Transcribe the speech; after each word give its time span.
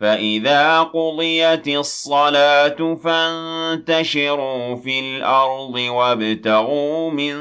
فإذا 0.00 0.82
قضيت 0.82 1.68
الصلاة 1.68 2.94
فانتشروا 3.04 4.74
في 4.74 5.00
الأرض 5.00 5.74
وابتغوا 5.74 7.10
من 7.10 7.34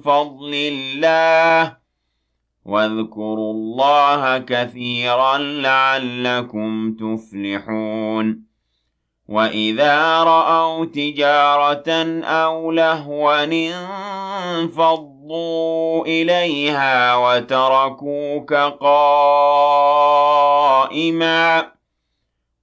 فضل 0.00 0.54
الله 0.54 1.76
واذكروا 2.64 3.52
الله 3.52 4.38
كثيرا 4.38 5.38
لعلكم 5.38 6.94
تفلحون 6.94 8.42
وإذا 9.28 10.22
رأوا 10.22 10.84
تجارة 10.84 11.90
أو 12.24 12.70
لهوا 12.72 13.44
انفضوا 14.54 16.06
إليها 16.06 17.16
وتركوك 17.16 18.54
قائما 18.80 19.32